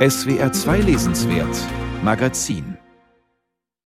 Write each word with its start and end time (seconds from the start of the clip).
SWR 0.00 0.50
2 0.50 0.78
Lesenswert 0.78 1.54
Magazin 2.02 2.78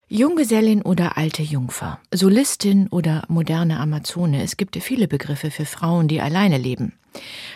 Junggesellin 0.07 0.81
oder 0.81 1.17
alte 1.17 1.43
Jungfer, 1.43 1.99
Solistin 2.11 2.87
oder 2.87 3.25
moderne 3.27 3.79
Amazone. 3.79 4.41
Es 4.41 4.57
gibt 4.57 4.75
viele 4.77 5.07
Begriffe 5.07 5.51
für 5.51 5.65
Frauen, 5.65 6.07
die 6.07 6.19
alleine 6.19 6.57
leben. 6.57 6.98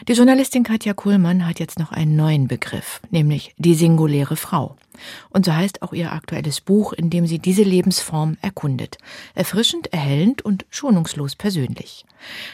Die 0.07 0.13
Journalistin 0.13 0.63
Katja 0.63 0.93
Kuhlmann 0.93 1.47
hat 1.47 1.59
jetzt 1.59 1.79
noch 1.79 1.91
einen 1.91 2.15
neuen 2.15 2.47
Begriff, 2.47 2.99
nämlich 3.09 3.53
die 3.57 3.75
singuläre 3.75 4.35
Frau. 4.35 4.75
Und 5.29 5.45
so 5.45 5.53
heißt 5.53 5.81
auch 5.81 5.93
ihr 5.93 6.11
aktuelles 6.11 6.61
Buch, 6.61 6.93
in 6.93 7.09
dem 7.09 7.25
sie 7.25 7.39
diese 7.39 7.63
Lebensform 7.63 8.37
erkundet. 8.41 8.97
Erfrischend, 9.33 9.91
erhellend 9.91 10.43
und 10.43 10.65
schonungslos 10.69 11.35
persönlich. 11.35 12.05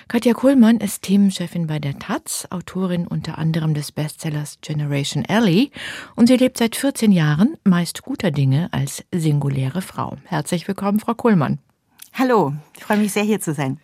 Katja 0.08 0.34
Kuhlmann 0.34 0.78
ist 0.78 1.04
Themenchefin 1.04 1.68
bei 1.68 1.80
der 1.80 2.00
Taz, 2.00 2.48
Autorin 2.50 3.08
unter 3.08 3.38
anderem 3.38 3.74
des 3.74 3.92
Bestsellers 3.92 4.60
Generation 4.62 5.26
Ellie 5.26 5.70
und 6.16 6.28
sie 6.28 6.38
lebt 6.38 6.58
seit 6.58 6.76
14 6.76 7.12
Jahren 7.12 7.58
meist 7.64 8.02
guter 8.02 8.32
Dinge 8.32 8.70
als 8.72 9.04
singuläre 9.14 9.82
Frau. 9.82 10.18
Herzlich 10.26 10.68
willkommen, 10.68 11.00
Frau 11.00 11.14
Kuhlmann. 11.14 11.60
Hallo, 12.14 12.54
ich 12.76 12.84
freue 12.84 12.98
mich 12.98 13.14
sehr, 13.14 13.24
hier 13.24 13.40
zu 13.40 13.54
sein. 13.54 13.80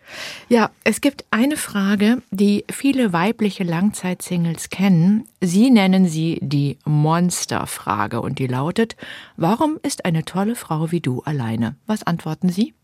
Ja, 0.48 0.70
es 0.84 1.00
gibt 1.00 1.24
eine 1.30 1.56
Frage, 1.56 2.22
die 2.30 2.64
viele 2.70 3.12
weibliche 3.12 3.64
Langzeitsingles 3.64 4.68
kennen. 4.68 5.24
Sie 5.40 5.70
nennen 5.70 6.06
sie 6.06 6.38
die 6.42 6.78
Monsterfrage 6.84 8.20
und 8.20 8.38
die 8.38 8.46
lautet, 8.46 8.96
warum 9.36 9.78
ist 9.82 10.04
eine 10.04 10.24
tolle 10.24 10.54
Frau 10.54 10.90
wie 10.90 11.00
du 11.00 11.22
alleine? 11.22 11.76
Was 11.86 12.02
antworten 12.02 12.50
Sie? 12.50 12.74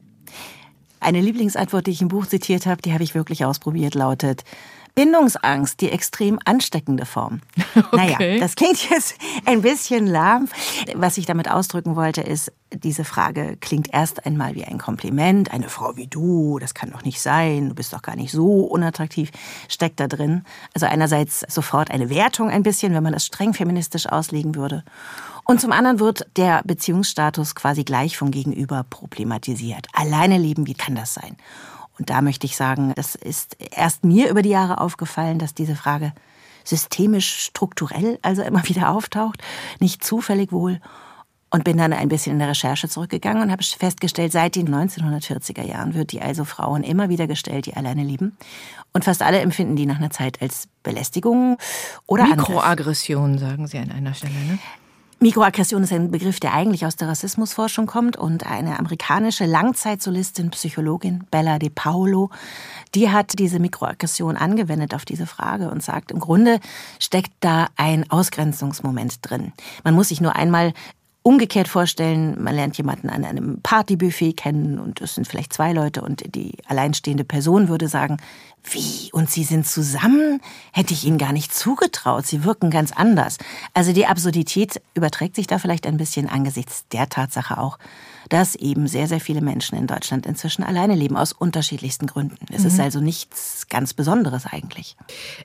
Eine 1.00 1.20
Lieblingsantwort, 1.20 1.86
die 1.86 1.91
ich 1.91 2.02
im 2.02 2.09
Buch 2.09 2.27
zitiert 2.27 2.66
habe, 2.66 2.80
die 2.80 2.92
habe 2.92 3.02
ich 3.02 3.14
wirklich 3.14 3.45
ausprobiert, 3.45 3.95
lautet, 3.95 4.45
Bindungsangst, 4.95 5.80
die 5.80 5.91
extrem 5.91 6.38
ansteckende 6.45 7.06
Form. 7.06 7.41
Okay. 7.74 8.16
Naja, 8.19 8.38
das 8.38 8.55
klingt 8.55 8.91
jetzt 8.91 9.14
ein 9.45 9.62
bisschen 9.62 10.06
lahm. 10.06 10.48
Was 10.95 11.19
ich 11.19 11.27
damit 11.27 11.50
ausdrücken 11.50 11.97
wollte, 11.97 12.20
ist, 12.20 12.53
diese 12.72 13.05
Frage 13.05 13.56
klingt 13.61 13.92
erst 13.92 14.25
einmal 14.27 14.55
wie 14.55 14.64
ein 14.64 14.78
Kompliment. 14.78 15.53
Eine 15.53 15.69
Frau 15.69 15.97
wie 15.97 16.06
du, 16.06 16.58
das 16.58 16.75
kann 16.75 16.91
doch 16.91 17.05
nicht 17.05 17.20
sein, 17.20 17.70
du 17.70 17.75
bist 17.75 17.92
doch 17.92 18.03
gar 18.03 18.16
nicht 18.16 18.31
so 18.33 18.64
unattraktiv, 18.64 19.31
steckt 19.69 20.00
da 20.00 20.06
drin. 20.06 20.44
Also 20.75 20.86
einerseits 20.86 21.41
sofort 21.48 21.91
eine 21.91 22.11
Wertung 22.11 22.50
ein 22.50 22.62
bisschen, 22.62 22.94
wenn 22.94 23.03
man 23.03 23.12
das 23.12 23.27
streng 23.27 23.55
feministisch 23.55 24.06
auslegen 24.06 24.55
würde. 24.55 24.84
Und 25.44 25.61
zum 25.61 25.72
anderen 25.72 25.98
wird 25.98 26.27
der 26.36 26.62
Beziehungsstatus 26.64 27.55
quasi 27.55 27.84
gleich 27.84 28.16
vom 28.16 28.31
Gegenüber 28.31 28.84
problematisiert. 28.88 29.86
Alleine 29.92 30.38
leben, 30.38 30.66
wie 30.66 30.75
kann 30.75 30.94
das 30.94 31.14
sein? 31.14 31.36
Und 31.98 32.10
da 32.10 32.22
möchte 32.22 32.46
ich 32.46 32.56
sagen, 32.56 32.92
das 32.96 33.14
ist 33.14 33.56
erst 33.70 34.04
mir 34.04 34.28
über 34.30 34.42
die 34.42 34.50
Jahre 34.50 34.80
aufgefallen, 34.80 35.38
dass 35.38 35.54
diese 35.54 35.76
Frage 35.76 36.12
systemisch, 36.64 37.44
strukturell 37.44 38.18
also 38.22 38.42
immer 38.42 38.64
wieder 38.68 38.90
auftaucht, 38.90 39.42
nicht 39.80 40.04
zufällig 40.04 40.52
wohl. 40.52 40.80
Und 41.54 41.64
bin 41.64 41.76
dann 41.76 41.92
ein 41.92 42.08
bisschen 42.08 42.32
in 42.32 42.38
der 42.38 42.48
Recherche 42.48 42.88
zurückgegangen 42.88 43.42
und 43.42 43.52
habe 43.52 43.62
festgestellt, 43.62 44.32
seit 44.32 44.56
den 44.56 44.74
1940er 44.74 45.62
Jahren 45.62 45.92
wird 45.92 46.12
die 46.12 46.22
also 46.22 46.46
Frauen 46.46 46.82
immer 46.82 47.10
wieder 47.10 47.26
gestellt, 47.26 47.66
die 47.66 47.74
alleine 47.74 48.04
leben. 48.04 48.38
Und 48.94 49.04
fast 49.04 49.20
alle 49.20 49.40
empfinden 49.40 49.76
die 49.76 49.84
nach 49.84 49.98
einer 49.98 50.08
Zeit 50.08 50.40
als 50.40 50.68
Belästigung 50.82 51.58
oder 52.06 52.24
Mikroaggression, 52.26 53.36
sagen 53.36 53.66
Sie 53.66 53.76
an 53.76 53.92
einer 53.92 54.14
Stelle, 54.14 54.32
ne? 54.32 54.58
Mikroaggression 55.23 55.84
ist 55.84 55.92
ein 55.92 56.11
Begriff, 56.11 56.41
der 56.41 56.53
eigentlich 56.53 56.84
aus 56.84 56.97
der 56.97 57.06
Rassismusforschung 57.06 57.87
kommt 57.87 58.17
und 58.17 58.45
eine 58.45 58.81
amerikanische 58.81 59.47
Langzeitsolistin, 59.47 60.51
Psychologin, 60.51 61.23
Bella 61.31 61.61
De 61.61 61.70
Paolo, 61.70 62.31
die 62.97 63.09
hat 63.09 63.39
diese 63.39 63.61
Mikroaggression 63.61 64.37
angewendet 64.37 64.95
auf 64.95 65.05
diese 65.05 65.27
Frage 65.27 65.70
und 65.70 65.81
sagt, 65.81 66.11
im 66.11 66.19
Grunde 66.19 66.59
steckt 66.98 67.31
da 67.39 67.69
ein 67.77 68.11
Ausgrenzungsmoment 68.11 69.19
drin. 69.23 69.53
Man 69.84 69.95
muss 69.95 70.09
sich 70.09 70.20
nur 70.20 70.34
einmal 70.34 70.73
umgekehrt 71.23 71.69
vorstellen, 71.69 72.43
man 72.43 72.56
lernt 72.56 72.77
jemanden 72.77 73.09
an 73.09 73.25
einem 73.25 73.61
Partybuffet 73.62 74.33
kennen 74.33 74.81
und 74.81 75.00
es 75.00 75.15
sind 75.15 75.28
vielleicht 75.28 75.53
zwei 75.53 75.73
Leute 75.73 76.03
und 76.03 76.34
die 76.34 76.56
alleinstehende 76.66 77.22
Person 77.22 77.69
würde 77.69 77.87
sagen, 77.87 78.16
wie? 78.65 79.11
Und 79.12 79.31
Sie 79.31 79.45
sind 79.45 79.67
zusammen? 79.67 80.41
Hätte 80.73 80.95
ich 80.95 81.05
Ihnen 81.05 81.19
gar 81.19 81.33
nicht 81.33 81.55
zugetraut. 81.55 82.27
Sie 82.27 82.45
wirken 82.45 82.71
ganz 82.71 82.93
anders. 82.93 83.39
Also 83.75 83.93
die 83.93 84.06
Absurdität 84.06 84.81
überträgt 84.95 85.37
sich 85.37 85.47
da 85.47 85.59
vielleicht 85.59 85.87
ein 85.87 85.97
bisschen 85.97 86.28
angesichts 86.28 86.87
der 86.93 87.09
Tatsache 87.09 87.59
auch, 87.59 87.78
dass 88.28 88.55
eben 88.55 88.87
sehr, 88.87 89.09
sehr 89.09 89.21
viele 89.21 89.41
Menschen 89.41 89.77
in 89.77 89.87
Deutschland 89.87 90.27
inzwischen 90.27 90.62
alleine 90.62 90.95
leben, 90.95 91.17
aus 91.17 91.33
unterschiedlichsten 91.33 92.06
Gründen. 92.06 92.47
Es 92.53 92.62
mhm. 92.62 92.69
ist 92.69 92.81
also 92.81 93.00
nichts 93.00 93.67
ganz 93.69 93.95
Besonderes 93.95 94.47
eigentlich. 94.47 94.97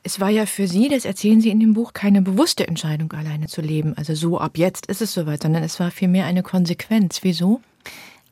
Es 0.04 0.20
war 0.20 0.30
ja 0.30 0.46
für 0.46 0.68
Sie, 0.68 0.88
das 0.88 1.06
erzählen 1.06 1.42
Sie 1.42 1.50
in 1.50 1.60
dem 1.60 1.74
Buch, 1.74 1.94
keine 1.94 2.22
bewusste 2.22 2.68
Entscheidung, 2.68 3.12
alleine 3.14 3.48
zu 3.48 3.62
leben. 3.62 3.98
Also 3.98 4.14
so 4.16 4.40
ab 4.40 4.58
jetzt 4.58 4.86
ist 4.86 5.02
es 5.02 5.14
soweit, 5.14 5.42
sondern 5.42 5.64
es 5.64 5.80
war 5.80 5.92
vielmehr 5.92 6.26
eine 6.26 6.44
Konsequenz. 6.44 7.20
Wieso? 7.24 7.62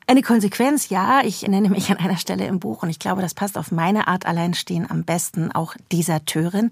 Eine 0.08 0.22
Konsequenz, 0.22 0.88
ja. 0.88 1.22
Ich 1.24 1.42
nenne 1.42 1.68
mich 1.68 1.90
an 1.90 1.98
einer 1.98 2.16
Stelle 2.16 2.46
im 2.46 2.60
Buch 2.60 2.82
und 2.82 2.90
ich 2.90 2.98
glaube, 2.98 3.22
das 3.22 3.34
passt 3.34 3.58
auf 3.58 3.72
meine 3.72 4.06
Art 4.06 4.26
Alleinstehen 4.26 4.88
am 4.88 5.04
besten 5.04 5.50
auch 5.52 5.74
Deserteurin. 5.92 6.70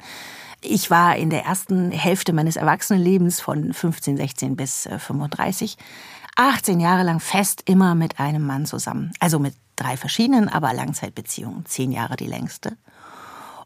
Ich 0.60 0.90
war 0.90 1.16
in 1.16 1.30
der 1.30 1.44
ersten 1.44 1.90
Hälfte 1.90 2.32
meines 2.32 2.56
Erwachsenenlebens 2.56 3.40
von 3.40 3.72
15, 3.72 4.16
16 4.16 4.56
bis 4.56 4.88
35 4.98 5.76
18 6.36 6.80
Jahre 6.80 7.04
lang 7.04 7.20
fest 7.20 7.62
immer 7.64 7.94
mit 7.94 8.18
einem 8.18 8.44
Mann 8.44 8.66
zusammen. 8.66 9.12
Also 9.20 9.38
mit 9.38 9.54
drei 9.76 9.96
verschiedenen, 9.96 10.48
aber 10.48 10.72
Langzeitbeziehungen. 10.72 11.64
Zehn 11.66 11.92
Jahre 11.92 12.16
die 12.16 12.26
längste. 12.26 12.76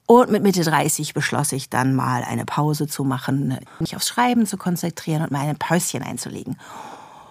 Und 0.07 0.31
mit 0.31 0.43
Mitte 0.43 0.63
30 0.63 1.15
beschloss 1.15 1.53
ich 1.53 1.71
dann 1.71 1.95
mal 1.95 2.25
eine 2.25 2.45
Pause 2.45 2.87
zu 2.87 3.05
machen, 3.05 3.59
mich 3.79 3.95
aufs 3.95 4.09
Schreiben 4.09 4.47
zu 4.47 4.57
konzentrieren 4.57 5.23
und 5.23 5.31
mal 5.31 5.47
ein 5.47 5.59
Päuschen 5.59 6.03
einzulegen. 6.03 6.59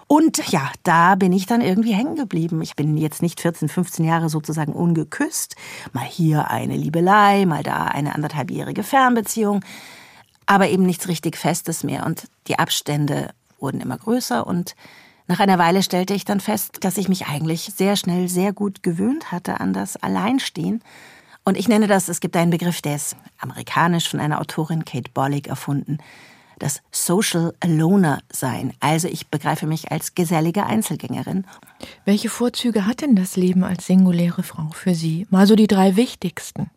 Und 0.08 0.50
ja, 0.50 0.72
da 0.84 1.16
bin 1.16 1.34
ich 1.34 1.44
dann 1.44 1.60
irgendwie 1.60 1.92
hängen 1.92 2.16
geblieben. 2.16 2.62
Ich 2.62 2.76
bin 2.76 2.96
jetzt 2.96 3.20
nicht 3.20 3.42
14, 3.42 3.68
15 3.68 4.06
Jahre 4.06 4.30
sozusagen 4.30 4.72
ungeküsst. 4.72 5.54
Mal 5.92 6.04
hier 6.04 6.50
eine 6.50 6.78
Liebelei, 6.78 7.44
mal 7.44 7.62
da 7.62 7.84
eine 7.84 8.14
anderthalbjährige 8.14 8.82
Fernbeziehung. 8.82 9.62
Aber 10.46 10.70
eben 10.70 10.84
nichts 10.84 11.08
richtig 11.08 11.36
Festes 11.36 11.84
mehr. 11.84 12.06
Und 12.06 12.26
die 12.46 12.58
Abstände 12.58 13.32
wurden 13.60 13.82
immer 13.82 13.98
größer. 13.98 14.46
Und 14.46 14.76
nach 15.26 15.40
einer 15.40 15.58
Weile 15.58 15.82
stellte 15.82 16.14
ich 16.14 16.24
dann 16.24 16.40
fest, 16.40 16.78
dass 16.80 16.96
ich 16.96 17.10
mich 17.10 17.26
eigentlich 17.26 17.70
sehr 17.76 17.94
schnell 17.94 18.28
sehr 18.28 18.54
gut 18.54 18.82
gewöhnt 18.82 19.30
hatte 19.30 19.60
an 19.60 19.74
das 19.74 19.96
Alleinstehen. 19.96 20.82
Und 21.44 21.58
ich 21.58 21.68
nenne 21.68 21.86
das, 21.86 22.08
es 22.08 22.20
gibt 22.20 22.34
einen 22.34 22.50
Begriff, 22.50 22.80
der 22.80 22.96
ist 22.96 23.14
amerikanisch 23.38 24.08
von 24.08 24.20
einer 24.20 24.40
Autorin 24.40 24.86
Kate 24.86 25.10
Bollig 25.12 25.48
erfunden 25.48 25.98
das 26.58 26.80
Social 26.90 27.54
Aloner 27.60 28.20
sein. 28.30 28.72
Also 28.80 29.08
ich 29.08 29.28
begreife 29.28 29.66
mich 29.66 29.90
als 29.90 30.14
gesellige 30.14 30.66
Einzelgängerin. 30.66 31.44
Welche 32.04 32.28
Vorzüge 32.28 32.86
hat 32.86 33.00
denn 33.00 33.16
das 33.16 33.36
Leben 33.36 33.64
als 33.64 33.86
singuläre 33.86 34.42
Frau 34.42 34.68
für 34.72 34.94
Sie? 34.94 35.26
Mal 35.30 35.46
so 35.46 35.56
die 35.56 35.66
drei 35.66 35.96
wichtigsten. 35.96 36.70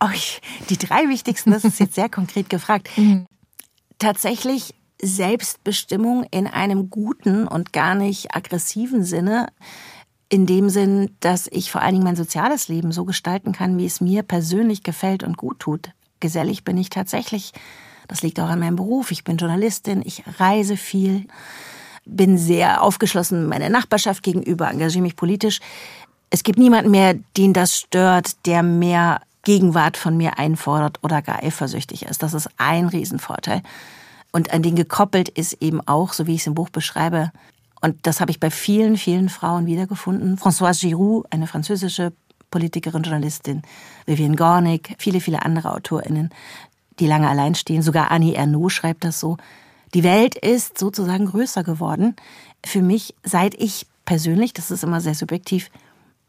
Oh, 0.00 0.06
die 0.70 0.78
drei 0.78 1.08
wichtigsten, 1.08 1.50
das 1.50 1.64
ist 1.64 1.80
jetzt 1.80 1.94
sehr 1.94 2.08
konkret 2.10 2.48
gefragt. 2.48 2.88
Mhm. 2.96 3.26
Tatsächlich 3.98 4.74
Selbstbestimmung 5.00 6.24
in 6.30 6.46
einem 6.46 6.90
guten 6.90 7.46
und 7.46 7.72
gar 7.72 7.94
nicht 7.94 8.34
aggressiven 8.34 9.04
Sinne. 9.04 9.48
In 10.28 10.44
dem 10.44 10.68
Sinn, 10.68 11.16
dass 11.20 11.48
ich 11.50 11.70
vor 11.70 11.80
allen 11.80 11.94
Dingen 11.94 12.04
mein 12.04 12.16
soziales 12.16 12.68
Leben 12.68 12.92
so 12.92 13.04
gestalten 13.04 13.52
kann, 13.52 13.78
wie 13.78 13.86
es 13.86 14.00
mir 14.00 14.22
persönlich 14.22 14.82
gefällt 14.82 15.22
und 15.22 15.36
gut 15.36 15.58
tut. 15.60 15.90
Gesellig 16.20 16.64
bin 16.64 16.76
ich 16.76 16.90
tatsächlich 16.90 17.52
das 18.08 18.22
liegt 18.22 18.40
auch 18.40 18.48
an 18.48 18.58
meinem 18.58 18.76
Beruf. 18.76 19.10
Ich 19.10 19.24
bin 19.24 19.36
Journalistin, 19.36 20.02
ich 20.04 20.24
reise 20.38 20.76
viel, 20.76 21.26
bin 22.04 22.38
sehr 22.38 22.82
aufgeschlossen 22.82 23.46
meiner 23.46 23.68
Nachbarschaft 23.68 24.22
gegenüber, 24.22 24.70
engagiere 24.70 25.02
mich 25.02 25.16
politisch. 25.16 25.60
Es 26.30 26.42
gibt 26.42 26.58
niemanden 26.58 26.90
mehr, 26.90 27.14
den 27.36 27.52
das 27.52 27.76
stört, 27.76 28.46
der 28.46 28.62
mehr 28.62 29.20
Gegenwart 29.42 29.96
von 29.96 30.16
mir 30.16 30.38
einfordert 30.38 30.98
oder 31.02 31.22
gar 31.22 31.42
eifersüchtig 31.42 32.04
ist. 32.04 32.22
Das 32.22 32.34
ist 32.34 32.48
ein 32.56 32.88
Riesenvorteil. 32.88 33.62
Und 34.32 34.52
an 34.52 34.62
den 34.62 34.74
gekoppelt 34.74 35.28
ist 35.28 35.54
eben 35.62 35.80
auch, 35.86 36.12
so 36.12 36.26
wie 36.26 36.34
ich 36.34 36.42
es 36.42 36.46
im 36.46 36.54
Buch 36.54 36.68
beschreibe, 36.68 37.30
und 37.80 38.06
das 38.06 38.20
habe 38.20 38.30
ich 38.30 38.40
bei 38.40 38.50
vielen, 38.50 38.96
vielen 38.96 39.28
Frauen 39.28 39.66
wiedergefunden. 39.66 40.36
Françoise 40.36 40.80
Giroud, 40.80 41.26
eine 41.30 41.46
französische 41.46 42.12
Politikerin, 42.50 43.02
Journalistin, 43.02 43.62
Vivienne 44.06 44.36
Gornick, 44.36 44.96
viele, 44.98 45.20
viele 45.20 45.42
andere 45.42 45.72
AutorInnen, 45.72 46.30
die 47.00 47.06
lange 47.06 47.28
allein 47.28 47.54
stehen. 47.54 47.82
Sogar 47.82 48.10
Annie 48.10 48.34
Ernaux 48.34 48.72
schreibt 48.72 49.04
das 49.04 49.20
so. 49.20 49.36
Die 49.94 50.04
Welt 50.04 50.34
ist 50.34 50.78
sozusagen 50.78 51.26
größer 51.26 51.64
geworden. 51.64 52.16
Für 52.64 52.82
mich, 52.82 53.14
seit 53.22 53.54
ich 53.54 53.86
persönlich, 54.04 54.52
das 54.52 54.70
ist 54.70 54.84
immer 54.84 55.00
sehr 55.00 55.14
subjektiv, 55.14 55.70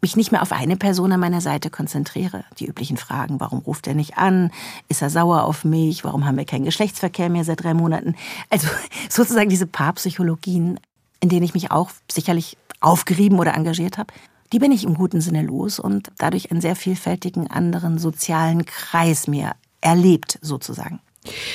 mich 0.02 0.16
nicht 0.16 0.32
mehr 0.32 0.42
auf 0.42 0.54
eine 0.54 0.78
Person 0.78 1.12
an 1.12 1.20
meiner 1.20 1.42
Seite 1.42 1.70
konzentriere. 1.70 2.46
Die 2.58 2.68
üblichen 2.68 2.96
Fragen, 2.96 3.40
warum 3.40 3.60
ruft 3.60 3.86
er 3.88 3.96
nicht 3.96 4.18
an? 4.18 4.52
Ist 4.88 5.02
er 5.02 5.10
sauer 5.10 5.44
auf 5.44 5.66
mich? 5.66 6.06
Warum 6.06 6.26
haben 6.26 6.38
wir 6.38 6.46
keinen 6.46 6.64
Geschlechtsverkehr 6.64 7.30
mehr 7.30 7.44
seit 7.44 7.64
drei 7.64 7.74
Monaten? 7.74 8.16
Also 8.50 8.68
sozusagen 9.10 9.50
diese 9.50 9.68
Paarpsychologien, 9.68 10.80
in 11.20 11.30
denen 11.30 11.44
ich 11.44 11.54
mich 11.54 11.72
auch 11.72 11.92
sicherlich 12.10 12.58
aufgerieben 12.80 13.40
oder 13.40 13.56
engagiert 13.56 13.98
habe, 13.98 14.14
die 14.54 14.60
bin 14.60 14.72
ich 14.72 14.86
im 14.86 14.96
guten 14.96 15.22
Sinne 15.22 15.44
los 15.44 15.80
und 15.80 16.12
dadurch 16.18 16.50
einen 16.50 16.62
sehr 16.62 16.76
vielfältigen 16.76 17.52
anderen 17.52 18.00
sozialen 18.00 18.66
Kreis 18.66 19.28
mir 19.28 19.52
erlebt 19.82 20.40
sozusagen. 20.42 21.00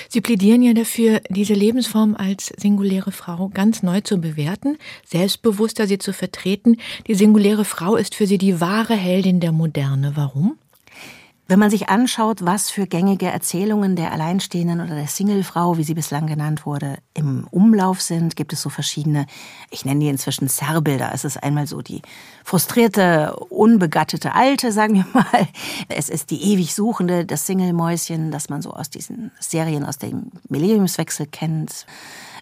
Sie 0.09 0.21
plädieren 0.21 0.63
ja 0.63 0.75
dafür, 0.75 1.21
diese 1.31 1.55
Lebensform 1.55 2.15
als 2.17 2.53
singuläre 2.57 3.13
Frau 3.13 3.51
ganz 3.53 3.83
neu 3.83 4.01
zu 4.03 4.19
bewerten, 4.19 4.79
selbstbewusster 5.07 5.87
sie 5.87 5.99
zu 5.99 6.13
vertreten. 6.13 6.77
Die 7.07 7.15
singuläre 7.15 7.65
Frau 7.65 7.97
ist 7.97 8.15
für 8.15 8.27
Sie 8.27 8.39
die 8.39 8.61
wahre 8.61 8.95
Heldin 8.95 9.41
der 9.41 9.53
Moderne. 9.53 10.13
Warum? 10.17 10.59
Wenn 11.47 11.59
man 11.59 11.69
sich 11.69 11.91
anschaut, 11.91 12.47
was 12.47 12.71
für 12.71 12.87
gängige 12.87 13.27
Erzählungen 13.27 13.97
der 13.97 14.13
Alleinstehenden 14.13 14.81
oder 14.81 14.95
der 14.95 15.09
Singlefrau, 15.09 15.77
wie 15.77 15.85
sie 15.85 15.93
bislang 15.93 16.27
genannt 16.27 16.65
wurde, 16.65 16.97
im 17.13 17.47
Umlauf 17.51 18.01
sind, 18.01 18.35
gibt 18.35 18.55
es 18.55 18.63
so 18.63 18.71
verschiedene, 18.71 19.27
ich 19.71 19.85
nenne 19.85 20.01
die 20.01 20.09
inzwischen 20.09 20.49
Zerrbilder. 20.49 21.11
Es 21.13 21.27
ist 21.27 21.43
einmal 21.43 21.67
so 21.67 21.83
die 21.83 22.01
frustrierte, 22.45 23.37
unbegattete 23.51 24.35
Alte, 24.35 24.73
sagen 24.73 24.95
wir 24.95 25.07
mal. 25.13 25.49
Es 25.91 26.09
ist 26.09 26.31
die 26.31 26.43
ewig 26.43 26.75
Suchende, 26.75 27.27
das 27.27 27.47
Singlemäuschen, 27.47 28.31
das 28.31 28.49
man 28.49 28.63
so 28.63 28.73
aus 28.73 28.89
diesen 28.89 29.31
Serien 29.39 29.85
aus 29.85 29.99
dem 29.99 30.31
Millenniumswechsel 30.49 31.27
kennt. 31.27 31.85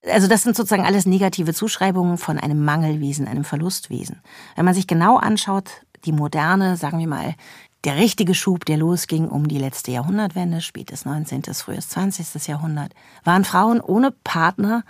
Also 0.09 0.29
das 0.29 0.43
sind 0.43 0.55
sozusagen 0.55 0.87
alles 0.87 1.07
negative 1.07 1.55
Zuschreibungen 1.55 2.19
von 2.19 2.39
einem 2.39 2.65
Mangelwesen, 2.65 3.27
einem 3.27 3.45
Verlustwesen. 3.45 4.21
Wenn 4.55 4.65
man 4.65 4.75
sich 4.75 4.87
genau 4.87 5.17
anschaut, 5.17 5.71
die 6.05 6.13
moderne, 6.13 6.77
sagen 6.77 6.99
wir 6.99 7.09
mal, 7.09 7.35
der 7.84 7.96
richtige 7.96 8.34
Schub, 8.34 8.64
der 8.64 8.76
losging 8.76 9.29
um 9.29 9.49
die 9.49 9.58
letzte 9.58 9.90
Jahrhundertwende, 9.90 10.61
spätes 10.61 11.05
19., 11.05 11.43
frühes 11.55 11.88
20. 11.88 12.46
Jahrhundert, 12.46 12.93
waren 13.25 13.44
Frauen 13.44 13.81
ohne 13.81 14.12
Partner 14.25 14.84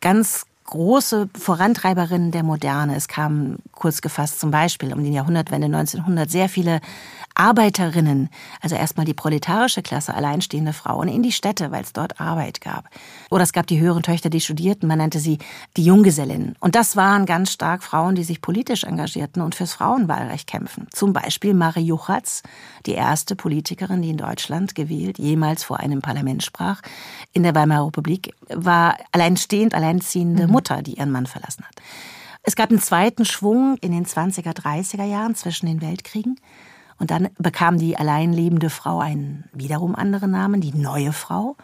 ganz 0.00 0.46
große 0.64 1.28
Vorantreiberinnen 1.36 2.30
der 2.30 2.44
Moderne. 2.44 2.96
Es 2.96 3.08
kamen 3.08 3.58
kurz 3.72 4.00
gefasst 4.00 4.40
zum 4.40 4.50
Beispiel 4.50 4.92
um 4.92 5.02
die 5.02 5.12
Jahrhundertwende 5.12 5.66
1900 5.66 6.30
sehr 6.30 6.48
viele 6.48 6.80
Arbeiterinnen, 7.34 8.28
also 8.60 8.76
erstmal 8.76 9.06
die 9.06 9.14
proletarische 9.14 9.82
Klasse, 9.82 10.14
alleinstehende 10.14 10.72
Frauen, 10.72 11.08
in 11.08 11.22
die 11.22 11.32
Städte, 11.32 11.70
weil 11.70 11.82
es 11.82 11.92
dort 11.92 12.20
Arbeit 12.20 12.60
gab. 12.60 12.88
Oder 13.30 13.44
es 13.44 13.52
gab 13.52 13.66
die 13.66 13.80
höheren 13.80 14.02
Töchter, 14.02 14.30
die 14.30 14.40
studierten, 14.40 14.88
man 14.88 14.98
nannte 14.98 15.20
sie 15.20 15.38
die 15.76 15.84
Junggesellinnen. 15.84 16.56
Und 16.60 16.74
das 16.74 16.96
waren 16.96 17.26
ganz 17.26 17.52
stark 17.52 17.82
Frauen, 17.82 18.14
die 18.14 18.24
sich 18.24 18.42
politisch 18.42 18.84
engagierten 18.84 19.40
und 19.40 19.54
fürs 19.54 19.72
Frauenwahlrecht 19.72 20.46
kämpfen. 20.46 20.86
Zum 20.92 21.12
Beispiel 21.12 21.54
Marie 21.54 21.84
Juchatz, 21.84 22.42
die 22.86 22.92
erste 22.92 23.36
Politikerin, 23.36 24.02
die 24.02 24.10
in 24.10 24.16
Deutschland 24.16 24.74
gewählt, 24.74 25.18
jemals 25.18 25.64
vor 25.64 25.80
einem 25.80 26.02
Parlament 26.02 26.42
sprach, 26.42 26.82
in 27.32 27.42
der 27.42 27.54
Weimarer 27.54 27.86
Republik, 27.86 28.34
war 28.48 28.96
alleinstehend, 29.12 29.74
alleinziehende 29.74 30.46
mhm. 30.46 30.52
Mutter, 30.52 30.82
die 30.82 30.94
ihren 30.94 31.10
Mann 31.10 31.26
verlassen 31.26 31.64
hat. 31.64 31.74
Es 32.42 32.56
gab 32.56 32.70
einen 32.70 32.80
zweiten 32.80 33.24
Schwung 33.24 33.76
in 33.80 33.92
den 33.92 34.06
20er, 34.06 34.54
30er 34.56 35.04
Jahren 35.04 35.34
zwischen 35.34 35.66
den 35.66 35.82
Weltkriegen. 35.82 36.40
Und 37.00 37.10
dann 37.10 37.30
bekam 37.38 37.78
die 37.78 37.96
allein 37.96 38.32
lebende 38.32 38.70
Frau 38.70 39.00
einen 39.00 39.44
wiederum 39.52 39.96
anderen 39.96 40.30
Namen, 40.30 40.60
die 40.60 40.74
neue 40.74 41.12
Frau. 41.12 41.56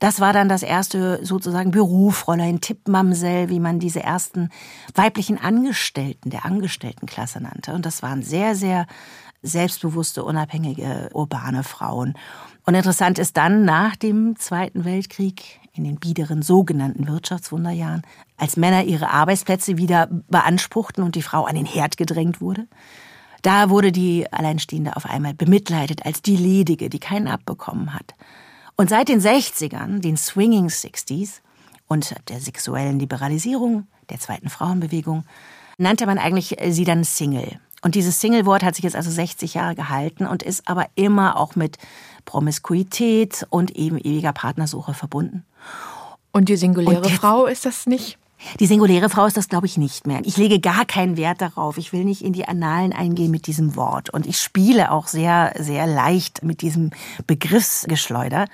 Das 0.00 0.20
war 0.20 0.34
dann 0.34 0.50
das 0.50 0.62
erste 0.62 1.24
sozusagen 1.24 1.70
Berufräulein, 1.70 2.60
Tippmamsell, 2.60 3.48
wie 3.48 3.58
man 3.58 3.80
diese 3.80 4.02
ersten 4.02 4.50
weiblichen 4.94 5.40
Angestellten 5.40 6.28
der 6.28 6.44
Angestelltenklasse 6.44 7.42
nannte. 7.42 7.72
Und 7.72 7.86
das 7.86 8.02
waren 8.02 8.22
sehr, 8.22 8.54
sehr 8.54 8.86
selbstbewusste, 9.42 10.22
unabhängige, 10.24 11.08
urbane 11.14 11.62
Frauen. 11.62 12.14
Und 12.66 12.74
interessant 12.74 13.18
ist 13.18 13.38
dann 13.38 13.64
nach 13.64 13.96
dem 13.96 14.36
Zweiten 14.36 14.84
Weltkrieg, 14.84 15.60
in 15.72 15.84
den 15.84 15.96
biederen 15.96 16.42
sogenannten 16.42 17.06
Wirtschaftswunderjahren, 17.06 18.02
als 18.36 18.56
Männer 18.56 18.84
ihre 18.84 19.10
Arbeitsplätze 19.10 19.78
wieder 19.78 20.08
beanspruchten 20.28 21.02
und 21.02 21.14
die 21.14 21.22
Frau 21.22 21.44
an 21.44 21.54
den 21.54 21.66
Herd 21.66 21.96
gedrängt 21.96 22.40
wurde, 22.40 22.66
da 23.42 23.70
wurde 23.70 23.92
die 23.92 24.30
Alleinstehende 24.32 24.96
auf 24.96 25.06
einmal 25.06 25.34
bemitleidet 25.34 26.04
als 26.04 26.22
die 26.22 26.36
Ledige, 26.36 26.90
die 26.90 26.98
keinen 26.98 27.28
abbekommen 27.28 27.94
hat. 27.94 28.14
Und 28.76 28.90
seit 28.90 29.08
den 29.08 29.20
60ern, 29.20 30.00
den 30.00 30.16
Swinging 30.16 30.68
Sixties 30.68 31.42
und 31.86 32.14
der 32.28 32.40
sexuellen 32.40 32.98
Liberalisierung, 32.98 33.86
der 34.10 34.18
zweiten 34.18 34.48
Frauenbewegung, 34.48 35.24
nannte 35.78 36.06
man 36.06 36.18
eigentlich 36.18 36.56
sie 36.68 36.84
dann 36.84 37.04
Single. 37.04 37.58
Und 37.82 37.94
dieses 37.94 38.20
Single-Wort 38.20 38.64
hat 38.64 38.74
sich 38.74 38.84
jetzt 38.84 38.96
also 38.96 39.10
60 39.10 39.54
Jahre 39.54 39.74
gehalten 39.74 40.26
und 40.26 40.42
ist 40.42 40.68
aber 40.68 40.86
immer 40.94 41.36
auch 41.36 41.56
mit 41.56 41.78
Promiskuität 42.24 43.46
und 43.50 43.76
eben 43.76 43.98
ewiger 43.98 44.32
Partnersuche 44.32 44.94
verbunden. 44.94 45.44
Und 46.32 46.48
die 46.48 46.56
singuläre 46.56 47.02
und 47.02 47.10
Frau 47.12 47.46
ist 47.46 47.64
das 47.64 47.86
nicht? 47.86 48.18
Die 48.60 48.66
singuläre 48.66 49.08
Frau 49.08 49.26
ist 49.26 49.36
das, 49.36 49.48
glaube 49.48 49.66
ich, 49.66 49.78
nicht 49.78 50.06
mehr. 50.06 50.20
Ich 50.24 50.36
lege 50.36 50.60
gar 50.60 50.84
keinen 50.84 51.16
Wert 51.16 51.40
darauf. 51.40 51.78
Ich 51.78 51.92
will 51.92 52.04
nicht 52.04 52.22
in 52.22 52.32
die 52.32 52.46
Annalen 52.46 52.92
eingehen 52.92 53.30
mit 53.30 53.46
diesem 53.46 53.76
Wort. 53.76 54.10
Und 54.10 54.26
ich 54.26 54.38
spiele 54.40 54.92
auch 54.92 55.06
sehr, 55.06 55.54
sehr 55.58 55.86
leicht 55.86 56.42
mit 56.42 56.60
diesem 56.60 56.90
Begriffsgeschleuder. 57.26 58.46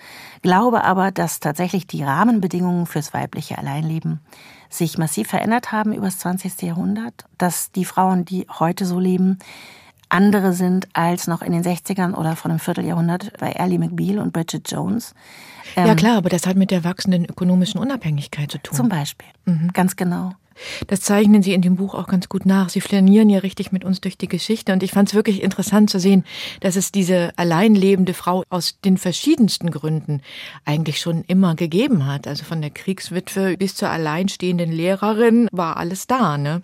Glaube 0.43 0.85
aber, 0.85 1.11
dass 1.11 1.41
tatsächlich 1.41 1.87
die 1.87 2.05
Rahmenbedingungen 2.05 2.87
fürs 2.87 3.13
weibliche 3.13 3.59
Alleinleben 3.59 4.21
sich 4.71 4.99
massiv 4.99 5.29
verändert 5.29 5.73
haben 5.73 5.93
über 5.93 6.07
das 6.07 6.19
20. 6.21 6.63
Jahrhundert. 6.63 7.25
Dass 7.37 7.73
die 7.73 7.85
Frauen, 7.85 8.25
die 8.25 8.47
heute 8.59 8.87
so 8.87 8.99
leben, 8.99 9.39
andere 10.13 10.53
sind 10.53 10.89
als 10.93 11.27
noch 11.27 11.43
in 11.43 11.53
den 11.53 11.63
60ern 11.63 12.15
oder 12.15 12.37
vor 12.37 12.51
einem 12.51 12.61
Vierteljahrhundert 12.61 13.33
bei 13.39 13.53
Ellie 13.53 13.79
McBeal 13.79 14.19
und 14.19 14.33
Bridget 14.33 14.71
Jones. 14.71 15.15
Ähm, 15.77 15.87
ja 15.87 15.95
klar, 15.95 16.19
aber 16.19 16.29
das 16.29 16.47
hat 16.47 16.57
mit 16.57 16.71
der 16.71 16.85
wachsenden 16.85 17.25
ökonomischen 17.25 17.81
Unabhängigkeit 17.81 18.51
zu 18.51 18.59
tun. 18.59 18.77
Zum 18.77 18.89
Beispiel, 18.89 19.29
mhm. 19.47 19.71
ganz 19.73 19.97
genau. 19.97 20.33
Das 20.87 21.01
zeichnen 21.01 21.43
Sie 21.43 21.55
in 21.55 21.63
dem 21.63 21.77
Buch 21.77 21.95
auch 21.95 22.07
ganz 22.07 22.29
gut 22.29 22.47
nach. 22.47 22.69
Sie 22.69 22.83
flanieren 22.83 23.31
ja 23.31 23.39
richtig 23.39 23.73
mit 23.73 23.85
uns 23.85 24.01
durch 24.01 24.19
die 24.19 24.29
Geschichte. 24.29 24.73
Und 24.73 24.83
ich 24.83 24.93
fand 24.93 25.09
es 25.09 25.15
wirklich 25.15 25.43
interessant 25.43 25.89
zu 25.89 25.99
sehen, 25.99 26.25
dass 26.61 26.77
es 26.77 26.93
diese 26.93 27.33
alleinlebende 27.37 28.15
Frau 28.15 28.45
aus 28.51 28.79
den 28.85 28.99
verschiedensten 28.99 29.71
Gründen 29.71 30.21
eigentlich 30.65 31.01
schon 31.01 31.25
immer 31.27 31.55
gegeben 31.55 32.07
hat. 32.07 32.27
Also 32.27 32.45
von 32.45 32.61
der 32.61 32.71
Kriegswitwe 32.71 33.57
bis 33.57 33.75
zur 33.75 33.91
alleinstehenden 33.91 34.71
Lehrerin 34.71 35.49
war 35.53 35.79
alles 35.79 36.07
da, 36.07 36.37
ne? 36.37 36.63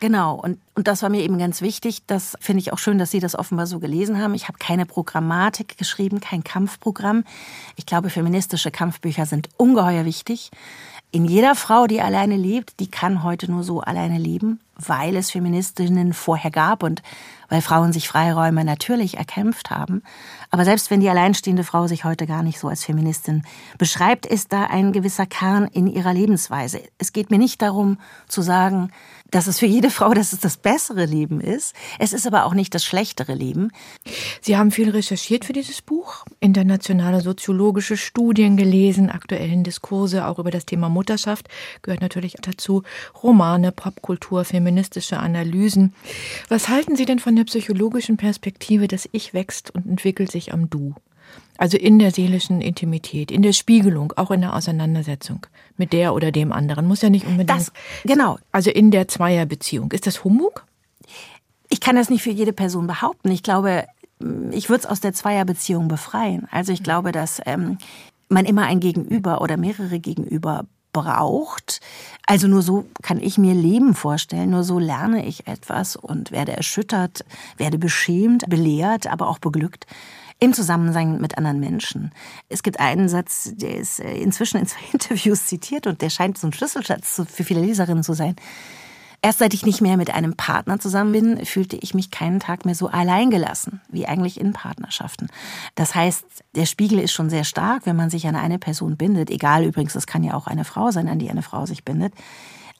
Genau, 0.00 0.34
und, 0.34 0.58
und 0.74 0.86
das 0.86 1.02
war 1.02 1.08
mir 1.08 1.22
eben 1.22 1.38
ganz 1.38 1.60
wichtig. 1.60 2.02
Das 2.06 2.36
finde 2.40 2.60
ich 2.60 2.72
auch 2.72 2.78
schön, 2.78 2.98
dass 2.98 3.10
Sie 3.10 3.18
das 3.18 3.36
offenbar 3.36 3.66
so 3.66 3.80
gelesen 3.80 4.20
haben. 4.20 4.34
Ich 4.34 4.46
habe 4.46 4.58
keine 4.58 4.86
Programmatik 4.86 5.76
geschrieben, 5.76 6.20
kein 6.20 6.44
Kampfprogramm. 6.44 7.24
Ich 7.76 7.84
glaube, 7.84 8.10
feministische 8.10 8.70
Kampfbücher 8.70 9.26
sind 9.26 9.48
ungeheuer 9.56 10.04
wichtig. 10.04 10.50
In 11.10 11.24
jeder 11.24 11.54
Frau, 11.54 11.86
die 11.86 12.00
alleine 12.00 12.36
lebt, 12.36 12.80
die 12.80 12.90
kann 12.90 13.22
heute 13.24 13.50
nur 13.50 13.64
so 13.64 13.80
alleine 13.80 14.18
leben, 14.18 14.60
weil 14.84 15.16
es 15.16 15.30
Feministinnen 15.30 16.12
vorher 16.12 16.50
gab 16.50 16.82
und 16.82 17.02
weil 17.48 17.62
Frauen 17.62 17.92
sich 17.92 18.08
Freiräume 18.08 18.64
natürlich 18.64 19.16
erkämpft 19.16 19.70
haben. 19.70 20.02
Aber 20.50 20.64
selbst 20.64 20.90
wenn 20.90 21.00
die 21.00 21.08
alleinstehende 21.08 21.64
Frau 21.64 21.86
sich 21.86 22.04
heute 22.04 22.26
gar 22.26 22.42
nicht 22.42 22.58
so 22.58 22.68
als 22.68 22.84
Feministin 22.84 23.42
beschreibt, 23.78 24.26
ist 24.26 24.52
da 24.52 24.64
ein 24.64 24.92
gewisser 24.92 25.26
Kern 25.26 25.66
in 25.66 25.86
ihrer 25.86 26.12
Lebensweise. 26.12 26.80
Es 26.98 27.12
geht 27.12 27.30
mir 27.30 27.38
nicht 27.38 27.62
darum 27.62 27.98
zu 28.28 28.42
sagen, 28.42 28.90
dass 29.30 29.46
es 29.46 29.58
für 29.58 29.66
jede 29.66 29.90
Frau 29.90 30.14
dass 30.14 30.32
es 30.32 30.40
das 30.40 30.56
bessere 30.56 31.04
Leben 31.04 31.40
ist. 31.40 31.74
Es 31.98 32.12
ist 32.12 32.26
aber 32.26 32.46
auch 32.46 32.54
nicht 32.54 32.74
das 32.74 32.84
schlechtere 32.84 33.34
Leben. 33.34 33.70
Sie 34.40 34.56
haben 34.56 34.70
viel 34.70 34.90
recherchiert 34.90 35.44
für 35.44 35.52
dieses 35.52 35.82
Buch, 35.82 36.24
internationale 36.40 37.20
soziologische 37.20 37.96
Studien 37.96 38.56
gelesen, 38.56 39.10
aktuellen 39.10 39.64
Diskurse 39.64 40.26
auch 40.26 40.38
über 40.38 40.50
das 40.50 40.66
Thema 40.66 40.88
Mutterschaft 40.88 41.48
gehört 41.82 42.00
natürlich 42.00 42.36
dazu, 42.40 42.82
Romane, 43.22 43.72
Popkultur, 43.72 44.44
feministische 44.68 45.18
Analysen. 45.18 45.94
Was 46.48 46.68
halten 46.68 46.94
Sie 46.94 47.06
denn 47.06 47.20
von 47.20 47.34
der 47.34 47.44
psychologischen 47.44 48.18
Perspektive, 48.18 48.86
das 48.86 49.08
Ich 49.12 49.32
wächst 49.32 49.74
und 49.74 49.86
entwickelt 49.86 50.30
sich 50.30 50.52
am 50.52 50.68
Du? 50.68 50.94
Also 51.56 51.78
in 51.78 51.98
der 51.98 52.10
seelischen 52.10 52.60
Intimität, 52.60 53.30
in 53.30 53.40
der 53.40 53.54
Spiegelung, 53.54 54.12
auch 54.16 54.30
in 54.30 54.42
der 54.42 54.54
Auseinandersetzung 54.54 55.46
mit 55.78 55.94
der 55.94 56.14
oder 56.14 56.32
dem 56.32 56.52
anderen. 56.52 56.86
Muss 56.86 57.00
ja 57.00 57.08
nicht 57.08 57.26
unbedingt. 57.26 57.50
Das, 57.50 57.72
genau. 58.04 58.38
Also 58.52 58.70
in 58.70 58.90
der 58.90 59.08
Zweierbeziehung. 59.08 59.90
Ist 59.92 60.06
das 60.06 60.22
Humbug? 60.22 60.66
Ich 61.70 61.80
kann 61.80 61.96
das 61.96 62.10
nicht 62.10 62.22
für 62.22 62.30
jede 62.30 62.52
Person 62.52 62.86
behaupten. 62.86 63.30
Ich 63.30 63.42
glaube, 63.42 63.86
ich 64.52 64.68
würde 64.68 64.84
es 64.84 64.86
aus 64.86 65.00
der 65.00 65.14
Zweierbeziehung 65.14 65.88
befreien. 65.88 66.46
Also 66.50 66.72
ich 66.72 66.82
glaube, 66.82 67.10
dass 67.12 67.40
ähm, 67.46 67.78
man 68.28 68.44
immer 68.44 68.66
ein 68.66 68.80
Gegenüber 68.80 69.40
oder 69.40 69.56
mehrere 69.56 69.98
Gegenüber 69.98 70.66
braucht. 70.92 71.80
Also 72.26 72.48
nur 72.48 72.62
so 72.62 72.86
kann 73.02 73.20
ich 73.20 73.38
mir 73.38 73.54
Leben 73.54 73.94
vorstellen, 73.94 74.50
nur 74.50 74.64
so 74.64 74.78
lerne 74.78 75.26
ich 75.26 75.46
etwas 75.46 75.96
und 75.96 76.32
werde 76.32 76.56
erschüttert, 76.56 77.24
werde 77.56 77.78
beschämt, 77.78 78.48
belehrt, 78.48 79.06
aber 79.06 79.28
auch 79.28 79.38
beglückt 79.38 79.86
im 80.40 80.52
Zusammensein 80.52 81.20
mit 81.20 81.36
anderen 81.36 81.60
Menschen. 81.60 82.12
Es 82.48 82.62
gibt 82.62 82.78
einen 82.78 83.08
Satz, 83.08 83.50
der 83.54 83.76
ist 83.76 84.00
äh, 84.00 84.14
inzwischen 84.14 84.58
in 84.58 84.66
zwei 84.66 84.80
Interviews 84.92 85.46
zitiert 85.46 85.86
und 85.86 86.00
der 86.02 86.10
scheint 86.10 86.38
so 86.38 86.46
ein 86.46 86.52
Schlüsselschatz 86.52 87.22
für 87.28 87.44
viele 87.44 87.60
Leserinnen 87.60 88.04
zu 88.04 88.14
sein. 88.14 88.36
Erst 89.20 89.40
seit 89.40 89.52
ich 89.52 89.66
nicht 89.66 89.80
mehr 89.80 89.96
mit 89.96 90.14
einem 90.14 90.36
Partner 90.36 90.78
zusammen 90.78 91.10
bin, 91.12 91.44
fühlte 91.44 91.76
ich 91.76 91.92
mich 91.92 92.12
keinen 92.12 92.38
Tag 92.38 92.64
mehr 92.64 92.76
so 92.76 92.86
alleingelassen 92.86 93.80
wie 93.88 94.06
eigentlich 94.06 94.40
in 94.40 94.52
Partnerschaften. 94.52 95.28
Das 95.74 95.94
heißt, 95.96 96.24
der 96.54 96.66
Spiegel 96.66 97.00
ist 97.00 97.12
schon 97.12 97.28
sehr 97.28 97.42
stark, 97.42 97.84
wenn 97.84 97.96
man 97.96 98.10
sich 98.10 98.28
an 98.28 98.36
eine 98.36 98.60
Person 98.60 98.96
bindet. 98.96 99.30
Egal 99.30 99.64
übrigens, 99.64 99.96
es 99.96 100.06
kann 100.06 100.22
ja 100.22 100.34
auch 100.34 100.46
eine 100.46 100.64
Frau 100.64 100.92
sein, 100.92 101.08
an 101.08 101.18
die 101.18 101.30
eine 101.30 101.42
Frau 101.42 101.66
sich 101.66 101.84
bindet. 101.84 102.14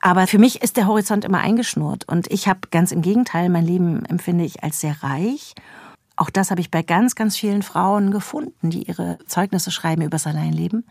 Aber 0.01 0.29
für 0.29 0.39
mich 0.39 0.63
ist 0.63 0.77
der 0.77 0.87
Horizont 0.87 1.25
immer 1.25 1.41
eingeschnurrt 1.41 2.05
und 2.07 2.31
ich 2.31 2.47
habe 2.47 2.61
ganz 2.71 2.93
im 2.93 3.03
Gegenteil, 3.03 3.49
mein 3.49 3.67
Leben 3.67 4.05
empfinde 4.05 4.45
ich 4.45 4.63
als 4.63 4.81
sehr 4.81 5.03
reich 5.03 5.55
Auch 6.19 6.31
das 6.31 6.51
habe 6.51 6.61
ich 6.61 6.71
bei 6.71 6.83
ganz, 6.83 7.15
ganz 7.15 7.37
vielen 7.37 7.63
Frauen 7.63 8.11
gefunden, 8.11 8.71
die 8.71 8.83
ihre 8.83 9.19
Zeugnisse 9.27 9.71
schreiben 9.71 10.03
über 10.03 10.11
das 10.11 10.27
Alleinleben. 10.27 10.85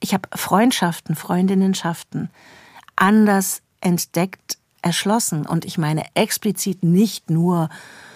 Ich 0.00 0.12
habe 0.12 0.28
Freundschaften, 0.34 1.14
Freundinnenschaften 1.14 2.30
anders 2.96 3.62
entdeckt, 3.80 4.58
erschlossen. 4.82 5.46
Und 5.46 5.64
ich 5.64 5.78
meine 5.78 6.04
explizit 6.14 6.82
nicht 6.82 7.30
nur 7.30 7.68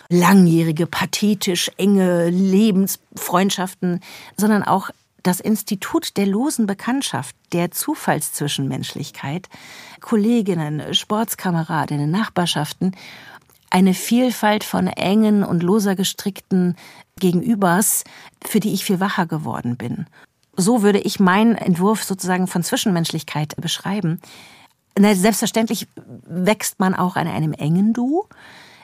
langjährige, 0.08 0.87
pathetisch 0.87 1.70
enge 1.78 2.28
Lebensfreundschaften, 2.30 4.00
sondern 4.37 4.62
auch 4.62 4.90
das 5.23 5.40
Institut 5.40 6.16
der 6.16 6.26
losen 6.26 6.66
Bekanntschaft, 6.66 7.35
der 7.52 7.73
Zufallszwischenmenschlichkeit, 7.73 9.49
Kolleginnen, 10.00 10.94
Sportskameradinnen, 10.94 12.11
Nachbarschaften, 12.11 12.94
eine 13.70 13.94
Vielfalt 13.94 14.62
von 14.62 14.87
engen 14.87 15.42
und 15.42 15.64
loser 15.64 15.96
gestrickten 15.96 16.76
Gegenübers, 17.18 18.04
für 18.44 18.61
die 18.61 18.73
ich 18.73 18.85
viel 18.85 19.00
wacher 19.00 19.26
geworden 19.26 19.76
bin. 19.76 20.06
So 20.56 20.82
würde 20.82 21.00
ich 21.00 21.18
meinen 21.18 21.56
Entwurf 21.56 22.04
sozusagen 22.04 22.46
von 22.46 22.62
Zwischenmenschlichkeit 22.62 23.56
beschreiben. 23.56 24.20
Selbstverständlich 24.99 25.88
wächst 26.26 26.81
man 26.81 26.95
auch 26.95 27.17
an 27.17 27.29
einem 27.29 27.53
engen 27.53 27.93
Du. 27.93 28.26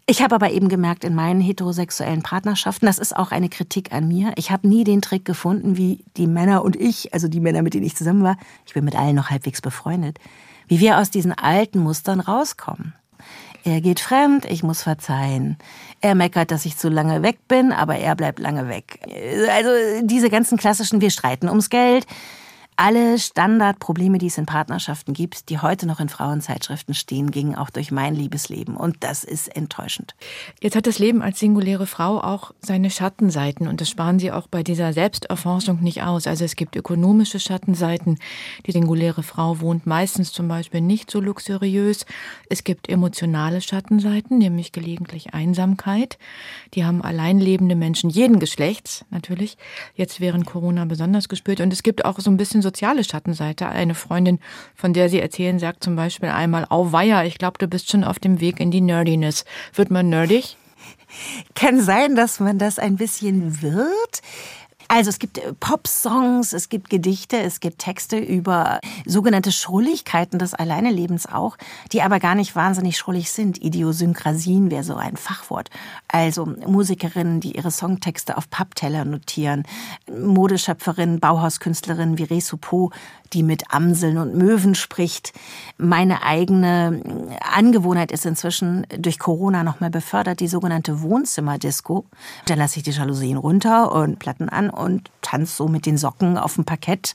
Ich 0.06 0.20
habe 0.20 0.34
aber 0.34 0.50
eben 0.50 0.68
gemerkt 0.68 1.04
in 1.04 1.14
meinen 1.14 1.40
heterosexuellen 1.40 2.22
Partnerschaften, 2.22 2.86
das 2.86 2.98
ist 2.98 3.16
auch 3.16 3.30
eine 3.30 3.48
Kritik 3.48 3.92
an 3.92 4.08
mir. 4.08 4.32
Ich 4.36 4.50
habe 4.50 4.66
nie 4.66 4.82
den 4.82 5.00
Trick 5.00 5.24
gefunden, 5.24 5.76
wie 5.76 6.04
die 6.16 6.26
Männer 6.26 6.64
und 6.64 6.74
ich, 6.74 7.14
also 7.14 7.28
die 7.28 7.38
Männer, 7.38 7.62
mit 7.62 7.74
denen 7.74 7.86
ich 7.86 7.96
zusammen 7.96 8.24
war, 8.24 8.36
ich 8.66 8.74
bin 8.74 8.84
mit 8.84 8.96
allen 8.96 9.14
noch 9.14 9.30
halbwegs 9.30 9.60
befreundet, 9.60 10.18
wie 10.66 10.80
wir 10.80 10.98
aus 10.98 11.10
diesen 11.10 11.32
alten 11.32 11.78
Mustern 11.78 12.18
rauskommen. 12.18 12.94
Er 13.64 13.80
geht 13.80 14.00
fremd, 14.00 14.44
ich 14.44 14.64
muss 14.64 14.82
verzeihen. 14.82 15.56
Er 16.00 16.16
meckert, 16.16 16.50
dass 16.50 16.66
ich 16.66 16.76
zu 16.76 16.88
lange 16.88 17.22
weg 17.22 17.46
bin, 17.46 17.70
aber 17.70 17.96
er 17.96 18.16
bleibt 18.16 18.40
lange 18.40 18.68
weg. 18.68 18.98
Also 19.50 19.70
diese 20.02 20.30
ganzen 20.30 20.58
klassischen, 20.58 21.00
wir 21.00 21.10
streiten 21.10 21.48
ums 21.48 21.70
Geld, 21.70 22.06
alle 22.82 23.16
Standardprobleme, 23.16 24.18
die 24.18 24.26
es 24.26 24.38
in 24.38 24.46
Partnerschaften 24.46 25.12
gibt, 25.12 25.50
die 25.50 25.60
heute 25.60 25.86
noch 25.86 26.00
in 26.00 26.08
Frauenzeitschriften 26.08 26.94
stehen, 26.94 27.30
gingen 27.30 27.54
auch 27.54 27.70
durch 27.70 27.92
mein 27.92 28.12
Liebesleben. 28.16 28.76
Und 28.76 28.96
das 29.04 29.22
ist 29.22 29.54
enttäuschend. 29.54 30.16
Jetzt 30.60 30.74
hat 30.74 30.88
das 30.88 30.98
Leben 30.98 31.22
als 31.22 31.38
singuläre 31.38 31.86
Frau 31.86 32.20
auch 32.20 32.50
seine 32.60 32.90
Schattenseiten. 32.90 33.68
Und 33.68 33.80
das 33.80 33.88
sparen 33.88 34.18
Sie 34.18 34.32
auch 34.32 34.48
bei 34.48 34.64
dieser 34.64 34.92
Selbsterforschung 34.92 35.80
nicht 35.80 36.02
aus. 36.02 36.26
Also 36.26 36.44
es 36.44 36.56
gibt 36.56 36.74
ökonomische 36.74 37.38
Schattenseiten. 37.38 38.18
Die 38.66 38.72
singuläre 38.72 39.22
Frau 39.22 39.60
wohnt 39.60 39.86
meistens 39.86 40.32
zum 40.32 40.48
Beispiel 40.48 40.80
nicht 40.80 41.08
so 41.08 41.20
luxuriös. 41.20 42.04
Es 42.48 42.64
gibt 42.64 42.88
emotionale 42.88 43.60
Schattenseiten, 43.60 44.38
nämlich 44.38 44.72
gelegentlich 44.72 45.34
Einsamkeit. 45.34 46.18
Die 46.74 46.84
haben 46.84 47.00
alleinlebende 47.00 47.76
Menschen 47.76 48.10
jeden 48.10 48.40
Geschlechts 48.40 49.04
natürlich 49.10 49.56
jetzt 49.94 50.20
während 50.20 50.46
Corona 50.46 50.84
besonders 50.84 51.28
gespürt. 51.28 51.60
Und 51.60 51.72
es 51.72 51.84
gibt 51.84 52.04
auch 52.04 52.18
so 52.18 52.28
ein 52.28 52.36
bisschen 52.36 52.60
soziale 52.72 53.04
Schattenseite. 53.04 53.68
Eine 53.68 53.94
Freundin, 53.94 54.38
von 54.74 54.94
der 54.94 55.10
Sie 55.10 55.20
erzählen, 55.20 55.58
sagt 55.58 55.84
zum 55.84 55.94
Beispiel 55.94 56.30
einmal, 56.30 56.66
Auweia, 56.70 57.24
ich 57.24 57.36
glaube, 57.36 57.58
du 57.58 57.68
bist 57.68 57.90
schon 57.90 58.02
auf 58.02 58.18
dem 58.18 58.40
Weg 58.40 58.60
in 58.60 58.70
die 58.70 58.80
Nerdiness. 58.80 59.44
Wird 59.74 59.90
man 59.90 60.08
nerdig? 60.08 60.56
Kann 61.54 61.82
sein, 61.82 62.16
dass 62.16 62.40
man 62.40 62.58
das 62.58 62.78
ein 62.78 62.96
bisschen 62.96 63.60
wird. 63.60 64.22
Also 64.94 65.08
es 65.08 65.18
gibt 65.18 65.38
äh, 65.38 65.54
Pop-Songs, 65.54 66.52
es 66.52 66.68
gibt 66.68 66.90
Gedichte, 66.90 67.38
es 67.38 67.60
gibt 67.60 67.78
Texte 67.78 68.18
über 68.18 68.78
sogenannte 69.06 69.50
Schrulligkeiten 69.50 70.38
des 70.38 70.52
Alleinelebens 70.52 71.24
auch, 71.24 71.56
die 71.92 72.02
aber 72.02 72.20
gar 72.20 72.34
nicht 72.34 72.54
wahnsinnig 72.54 72.98
schrullig 72.98 73.30
sind. 73.30 73.62
Idiosynkrasien 73.62 74.70
wäre 74.70 74.84
so 74.84 74.94
ein 74.96 75.16
Fachwort. 75.16 75.70
Also 76.08 76.44
Musikerinnen, 76.44 77.40
die 77.40 77.56
ihre 77.56 77.70
Songtexte 77.70 78.36
auf 78.36 78.50
Pappteller 78.50 79.06
notieren, 79.06 79.62
Modeschöpferinnen, 80.14 81.20
Bauhauskünstlerinnen 81.20 82.18
wie 82.18 82.24
Resupo, 82.24 82.90
die 83.32 83.42
mit 83.42 83.72
Amseln 83.72 84.18
und 84.18 84.34
Möwen 84.34 84.74
spricht. 84.74 85.32
Meine 85.78 86.22
eigene 86.22 87.00
Angewohnheit 87.40 88.12
ist 88.12 88.26
inzwischen 88.26 88.86
durch 88.98 89.18
Corona 89.18 89.64
nochmal 89.64 89.90
befördert, 89.90 90.40
die 90.40 90.48
sogenannte 90.48 91.02
Wohnzimmerdisco. 91.02 92.04
Dann 92.46 92.58
lasse 92.58 92.78
ich 92.78 92.82
die 92.82 92.90
Jalousien 92.90 93.38
runter 93.38 93.92
und 93.92 94.18
Platten 94.18 94.48
an 94.48 94.70
und 94.82 95.10
tanze 95.22 95.56
so 95.56 95.68
mit 95.68 95.86
den 95.86 95.96
Socken 95.96 96.36
auf 96.36 96.54
dem 96.54 96.64
Parkett 96.64 97.14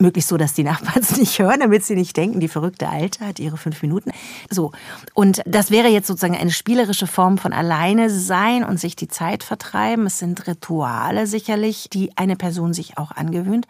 möglichst 0.00 0.30
so, 0.30 0.36
dass 0.36 0.54
die 0.54 0.64
Nachbarn 0.64 1.02
es 1.02 1.16
nicht 1.18 1.38
hören, 1.38 1.60
damit 1.60 1.84
sie 1.84 1.94
nicht 1.94 2.16
denken, 2.16 2.40
die 2.40 2.48
verrückte 2.48 2.88
Alte 2.88 3.26
hat 3.26 3.38
ihre 3.38 3.56
fünf 3.56 3.82
Minuten. 3.82 4.12
So. 4.48 4.72
Und 5.14 5.42
das 5.46 5.70
wäre 5.70 5.88
jetzt 5.88 6.06
sozusagen 6.06 6.36
eine 6.36 6.50
spielerische 6.50 7.06
Form 7.06 7.38
von 7.38 7.52
alleine 7.52 8.10
sein 8.10 8.64
und 8.64 8.80
sich 8.80 8.96
die 8.96 9.08
Zeit 9.08 9.44
vertreiben. 9.44 10.06
Es 10.06 10.18
sind 10.18 10.46
Rituale 10.46 11.26
sicherlich, 11.26 11.90
die 11.90 12.16
eine 12.16 12.36
Person 12.36 12.72
sich 12.72 12.98
auch 12.98 13.12
angewöhnt. 13.12 13.66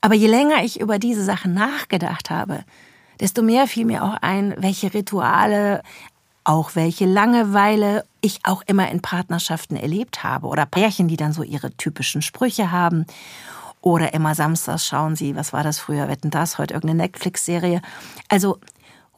Aber 0.00 0.14
je 0.14 0.26
länger 0.26 0.62
ich 0.64 0.80
über 0.80 0.98
diese 0.98 1.24
Sachen 1.24 1.54
nachgedacht 1.54 2.30
habe, 2.30 2.64
desto 3.20 3.42
mehr 3.42 3.66
fiel 3.66 3.86
mir 3.86 4.02
auch 4.02 4.16
ein, 4.20 4.54
welche 4.58 4.92
Rituale, 4.92 5.82
auch 6.44 6.74
welche 6.74 7.06
Langeweile 7.06 8.04
ich 8.20 8.40
auch 8.44 8.62
immer 8.66 8.90
in 8.90 9.02
Partnerschaften 9.02 9.76
erlebt 9.76 10.22
habe 10.22 10.46
oder 10.46 10.66
Pärchen, 10.66 11.08
die 11.08 11.16
dann 11.16 11.32
so 11.32 11.42
ihre 11.42 11.70
typischen 11.76 12.22
Sprüche 12.22 12.70
haben 12.70 13.06
oder 13.80 14.14
immer 14.14 14.34
samstags 14.34 14.86
schauen 14.86 15.16
sie, 15.16 15.36
was 15.36 15.52
war 15.52 15.64
das 15.64 15.78
früher, 15.78 16.08
wetten 16.08 16.30
das, 16.30 16.58
heute 16.58 16.74
irgendeine 16.74 17.02
Netflix-Serie. 17.02 17.82
Also 18.28 18.58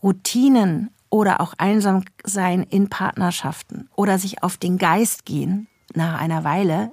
Routinen 0.02 0.90
oder 1.10 1.40
auch 1.40 1.54
einsam 1.58 2.04
sein 2.24 2.62
in 2.62 2.88
Partnerschaften 2.88 3.88
oder 3.94 4.18
sich 4.18 4.42
auf 4.42 4.56
den 4.56 4.78
Geist 4.78 5.24
gehen 5.24 5.68
nach 5.94 6.18
einer 6.18 6.44
Weile 6.44 6.92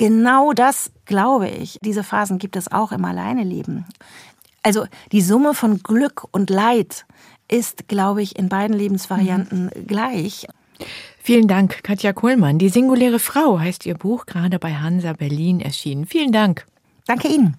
Genau 0.00 0.54
das 0.54 0.90
glaube 1.04 1.50
ich. 1.50 1.78
Diese 1.82 2.02
Phasen 2.02 2.38
gibt 2.38 2.56
es 2.56 2.72
auch 2.72 2.90
im 2.90 3.04
Alleineleben. 3.04 3.84
Also 4.62 4.86
die 5.12 5.20
Summe 5.20 5.52
von 5.52 5.82
Glück 5.82 6.26
und 6.30 6.48
Leid 6.48 7.04
ist, 7.50 7.88
glaube 7.88 8.22
ich, 8.22 8.38
in 8.38 8.48
beiden 8.48 8.76
Lebensvarianten 8.76 9.70
mhm. 9.74 9.86
gleich. 9.86 10.46
Vielen 11.22 11.48
Dank, 11.48 11.82
Katja 11.82 12.12
Kohlmann. 12.12 12.58
Die 12.58 12.70
singuläre 12.70 13.18
Frau 13.18 13.58
heißt 13.58 13.84
Ihr 13.86 13.94
Buch, 13.94 14.26
gerade 14.26 14.58
bei 14.58 14.74
Hansa 14.74 15.12
Berlin 15.12 15.60
erschienen. 15.60 16.06
Vielen 16.06 16.32
Dank. 16.32 16.66
Danke 17.06 17.28
Ihnen. 17.28 17.56